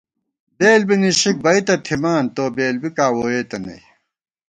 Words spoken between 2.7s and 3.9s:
بِکاں ووئېتہ نئ